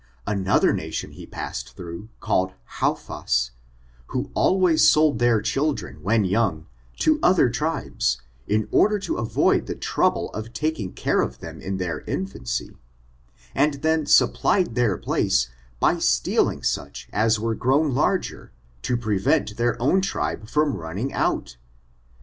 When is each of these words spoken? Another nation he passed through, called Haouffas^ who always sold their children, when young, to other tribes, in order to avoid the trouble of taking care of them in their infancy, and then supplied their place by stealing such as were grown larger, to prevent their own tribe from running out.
Another 0.25 0.73
nation 0.73 1.11
he 1.11 1.27
passed 1.27 1.77
through, 1.77 2.09
called 2.19 2.53
Haouffas^ 2.79 3.51
who 4.07 4.31
always 4.33 4.81
sold 4.89 5.19
their 5.19 5.43
children, 5.43 6.01
when 6.01 6.25
young, 6.25 6.65
to 7.01 7.19
other 7.21 7.51
tribes, 7.51 8.19
in 8.47 8.67
order 8.71 8.97
to 8.97 9.17
avoid 9.19 9.67
the 9.67 9.75
trouble 9.75 10.31
of 10.31 10.53
taking 10.53 10.91
care 10.93 11.21
of 11.21 11.37
them 11.37 11.61
in 11.61 11.77
their 11.77 12.01
infancy, 12.07 12.75
and 13.53 13.75
then 13.83 14.07
supplied 14.07 14.73
their 14.73 14.97
place 14.97 15.49
by 15.79 15.99
stealing 15.99 16.63
such 16.63 17.07
as 17.13 17.39
were 17.39 17.53
grown 17.53 17.93
larger, 17.93 18.51
to 18.81 18.97
prevent 18.97 19.55
their 19.57 19.79
own 19.79 20.01
tribe 20.01 20.47
from 20.49 20.77
running 20.77 21.13
out. 21.13 21.57